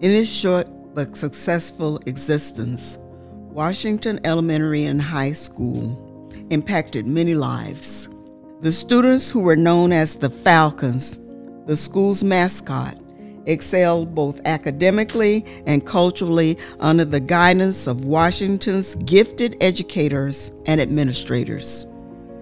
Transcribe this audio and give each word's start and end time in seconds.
In 0.00 0.10
its 0.10 0.28
short 0.28 0.66
but 0.94 1.16
successful 1.16 2.00
existence, 2.06 2.98
Washington 3.48 4.18
Elementary 4.24 4.84
and 4.84 5.00
High 5.00 5.32
School 5.32 6.28
impacted 6.50 7.06
many 7.06 7.34
lives. 7.34 8.08
The 8.60 8.72
students 8.72 9.30
who 9.30 9.40
were 9.40 9.56
known 9.56 9.92
as 9.92 10.16
the 10.16 10.30
Falcons, 10.30 11.18
the 11.66 11.76
school's 11.76 12.24
mascot, 12.24 13.00
excelled 13.46 14.14
both 14.14 14.40
academically 14.44 15.44
and 15.66 15.86
culturally 15.86 16.58
under 16.80 17.04
the 17.04 17.20
guidance 17.20 17.86
of 17.86 18.04
Washington's 18.04 18.96
gifted 18.96 19.56
educators 19.60 20.50
and 20.66 20.80
administrators. 20.80 21.86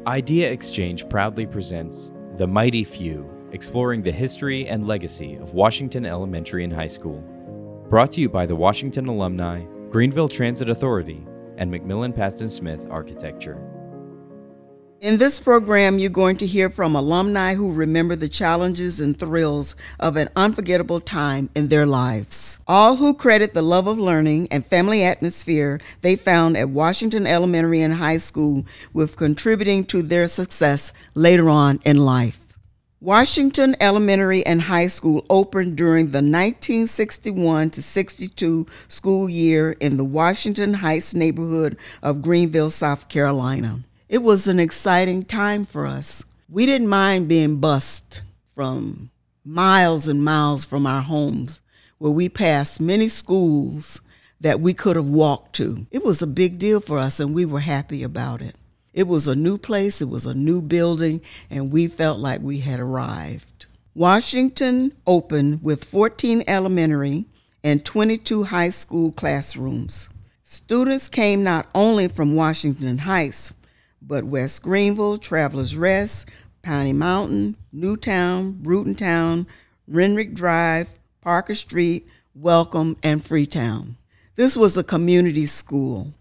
Idea 0.07 0.51
Exchange 0.51 1.09
proudly 1.09 1.47
presents 1.47 2.13
The 2.37 2.47
Mighty 2.47 2.83
Few, 2.83 3.29
exploring 3.53 4.03
the 4.03 4.11
history 4.11 4.67
and 4.67 4.87
legacy 4.87 5.37
of 5.37 5.53
Washington 5.53 6.07
Elementary 6.07 6.65
and 6.65 6.73
High 6.73 6.87
School. 6.87 7.23
Brought 7.89 8.11
to 8.13 8.21
you 8.21 8.29
by 8.29 8.47
the 8.47 8.57
Washington 8.57 9.07
Alumni, 9.07 9.65
Greenville 9.91 10.29
Transit 10.29 10.71
Authority, 10.71 11.27
and 11.59 11.71
McMillan 11.71 12.17
Pazdan 12.17 12.51
Smith 12.51 12.89
Architecture. 12.91 13.61
In 15.01 15.19
this 15.19 15.41
program, 15.41 15.99
you're 15.99 16.09
going 16.11 16.37
to 16.37 16.47
hear 16.47 16.71
from 16.71 16.95
alumni 16.95 17.55
who 17.55 17.73
remember 17.73 18.15
the 18.15 18.29
challenges 18.29 19.01
and 19.01 19.19
thrills 19.19 19.75
of 19.99 20.17
an 20.17 20.29
unforgettable 20.37 21.01
time 21.01 21.51
in 21.57 21.69
their 21.69 21.87
lives. 21.87 22.61
All 22.69 22.97
who 22.97 23.13
credit 23.13 23.53
the 23.53 23.63
love 23.63 23.89
of 23.89 23.99
learning 23.99 24.47
and 24.53 24.65
family 24.65 25.03
atmosphere 25.03 25.81
they 26.03 26.15
found 26.15 26.57
at 26.57 26.71
Washington 26.71 27.27
Elementary 27.27 27.83
and 27.83 27.95
High 27.95 28.19
School 28.19 28.65
with 28.93 29.17
contributing 29.17 29.85
to 29.87 30.03
their 30.03 30.29
success 30.29 30.93
later 31.15 31.51
on 31.51 31.81
in 31.85 31.97
life. 31.97 32.42
Washington 33.03 33.75
Elementary 33.81 34.47
and 34.47 34.63
High 34.63 34.87
School 34.87 35.27
opened 35.29 35.77
during 35.77 36.13
the 36.13 36.19
1961 36.19 37.71
to 37.71 37.83
62 37.83 38.65
school 38.87 39.29
year 39.29 39.73
in 39.73 39.97
the 39.97 40.05
Washington 40.05 40.75
Heights 40.75 41.13
neighborhood 41.13 41.77
of 42.01 42.23
Greenville, 42.23 42.71
South 42.71 43.09
Carolina. 43.09 43.81
It 44.09 44.23
was 44.23 44.47
an 44.47 44.61
exciting 44.61 45.25
time 45.25 45.65
for 45.65 45.85
us. 45.85 46.25
We 46.49 46.65
didn't 46.65 46.87
mind 46.87 47.27
being 47.27 47.57
bused 47.57 48.21
from 48.55 49.11
miles 49.45 50.07
and 50.07 50.25
miles 50.25 50.65
from 50.65 50.87
our 50.87 51.03
homes, 51.03 51.61
where 51.99 52.13
we 52.13 52.29
passed 52.29 52.81
many 52.81 53.09
schools 53.09 54.01
that 54.41 54.61
we 54.61 54.75
could 54.75 54.95
have 54.95 55.09
walked 55.09 55.57
to. 55.57 55.89
It 55.91 56.05
was 56.05 56.23
a 56.23 56.27
big 56.29 56.61
deal 56.61 56.81
for 56.81 56.99
us, 56.99 57.19
and 57.19 57.35
we 57.35 57.47
were 57.47 57.61
happy 57.61 58.05
about 58.05 58.41
it. 58.41 58.55
It 58.93 59.09
was 59.09 59.27
a 59.27 59.35
new 59.35 59.57
place, 59.57 60.03
it 60.03 60.09
was 60.09 60.27
a 60.27 60.35
new 60.35 60.61
building, 60.61 61.23
and 61.49 61.73
we 61.73 61.89
felt 61.89 62.19
like 62.19 62.41
we 62.43 62.59
had 62.59 62.79
arrived. 62.79 63.67
Washington 63.95 64.93
opened 65.07 65.63
with 65.63 65.85
14 65.85 66.45
elementary 66.47 67.27
and 67.65 67.85
22 67.85 68.45
high 68.45 68.71
school 68.71 69.13
classrooms. 69.13 70.09
Students 70.45 71.09
came 71.09 71.43
not 71.43 71.69
only 71.75 72.09
from 72.09 72.35
Washington 72.35 72.99
Heights, 72.99 73.55
but 74.03 74.25
West 74.25 74.63
Greenville, 74.63 75.17
Travelers 75.17 75.77
Rest, 75.77 76.29
Piney 76.63 76.93
Mountain, 76.93 77.57
Newtown, 77.73 78.55
Brutontown, 78.63 79.47
Renwick 79.89 80.35
Drive, 80.35 80.89
Parker 81.23 81.55
Street, 81.55 82.07
Welcome, 82.35 82.97
and 83.03 83.25
Freetown. 83.25 83.97
This 84.37 84.57
was 84.57 84.77
a 84.77 84.85
community 84.85 85.47
school 85.47 86.13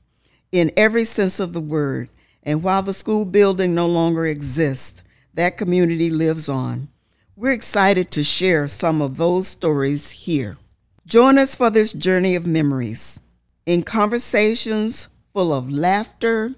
in 0.51 0.71
every 0.77 1.05
sense 1.05 1.39
of 1.39 1.53
the 1.53 1.61
word, 1.61 2.09
and 2.43 2.63
while 2.63 2.81
the 2.81 2.93
school 2.93 3.25
building 3.25 3.75
no 3.75 3.87
longer 3.87 4.25
exists, 4.25 5.03
that 5.33 5.57
community 5.57 6.09
lives 6.09 6.49
on. 6.49 6.89
We're 7.35 7.53
excited 7.53 8.11
to 8.11 8.23
share 8.23 8.67
some 8.67 9.01
of 9.01 9.17
those 9.17 9.47
stories 9.47 10.11
here. 10.11 10.57
Join 11.05 11.37
us 11.37 11.55
for 11.55 11.69
this 11.69 11.93
journey 11.93 12.35
of 12.35 12.45
memories 12.45 13.19
in 13.65 13.83
conversations 13.83 15.07
full 15.33 15.53
of 15.53 15.71
laughter, 15.71 16.53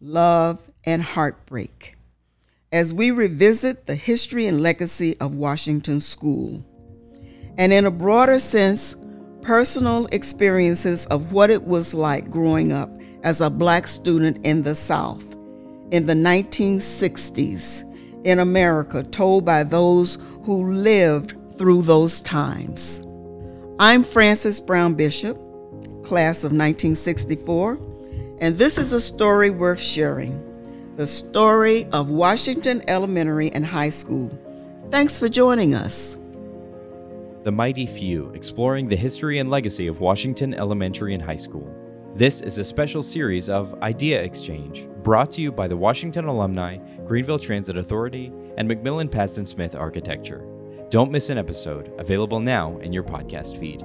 love, 0.00 0.70
and 0.84 1.02
heartbreak 1.02 1.96
as 2.72 2.92
we 2.92 3.10
revisit 3.10 3.86
the 3.86 3.94
history 3.94 4.46
and 4.46 4.62
legacy 4.62 5.18
of 5.20 5.34
Washington 5.34 6.00
School. 6.00 6.64
And 7.58 7.72
in 7.72 7.84
a 7.84 7.90
broader 7.90 8.38
sense, 8.38 8.96
personal 9.42 10.06
experiences 10.06 11.04
of 11.06 11.32
what 11.32 11.50
it 11.50 11.64
was 11.64 11.92
like 11.92 12.30
growing 12.30 12.72
up 12.72 12.90
as 13.22 13.40
a 13.40 13.50
black 13.50 13.86
student 13.88 14.44
in 14.44 14.62
the 14.62 14.74
South 14.74 15.24
in 15.90 16.06
the 16.06 16.14
1960s 16.14 17.84
in 18.24 18.38
America, 18.38 19.02
told 19.02 19.44
by 19.44 19.62
those 19.64 20.18
who 20.44 20.72
lived 20.72 21.34
through 21.58 21.82
those 21.82 22.20
times. 22.20 23.02
I'm 23.78 24.02
Frances 24.02 24.60
Brown 24.60 24.94
Bishop, 24.94 25.36
class 26.04 26.44
of 26.44 26.52
1964 26.52 27.92
and 28.42 28.58
this 28.58 28.76
is 28.76 28.92
a 28.92 28.98
story 28.98 29.50
worth 29.50 29.80
sharing 29.80 30.48
the 30.96 31.06
story 31.06 31.86
of 31.92 32.10
Washington 32.10 32.82
Elementary 32.88 33.52
and 33.52 33.64
High 33.64 33.88
School. 33.88 34.36
Thanks 34.90 35.16
for 35.16 35.28
joining 35.28 35.74
us. 35.74 36.18
The 37.44 37.52
Mighty 37.52 37.86
Few, 37.86 38.30
exploring 38.30 38.88
the 38.88 38.96
history 38.96 39.38
and 39.38 39.48
legacy 39.48 39.86
of 39.86 40.00
Washington 40.00 40.54
Elementary 40.54 41.14
and 41.14 41.22
High 41.22 41.36
School. 41.36 41.72
This 42.14 42.42
is 42.42 42.58
a 42.58 42.64
special 42.64 43.02
series 43.02 43.48
of 43.48 43.74
Idea 43.82 44.22
Exchange, 44.22 44.86
brought 45.02 45.30
to 45.30 45.40
you 45.40 45.50
by 45.50 45.66
the 45.66 45.78
Washington 45.78 46.26
Alumni, 46.26 46.76
Greenville 47.06 47.38
Transit 47.38 47.78
Authority, 47.78 48.30
and 48.58 48.68
McMillan 48.68 49.08
Pazdan 49.08 49.46
Smith 49.46 49.74
Architecture. 49.74 50.46
Don't 50.90 51.10
miss 51.10 51.30
an 51.30 51.38
episode, 51.38 51.90
available 51.98 52.38
now 52.38 52.76
in 52.80 52.92
your 52.92 53.02
podcast 53.02 53.58
feed. 53.58 53.82